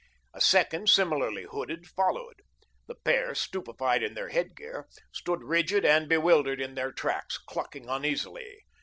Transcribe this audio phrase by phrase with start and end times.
[0.33, 2.37] A second, similarly hooded, followed.
[2.87, 8.63] The pair, stupefied in their headgear, stood rigid and bewildered in their tracks, clucking uneasily.